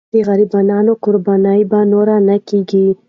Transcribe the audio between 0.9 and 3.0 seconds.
قرباني به نور نه کېږي.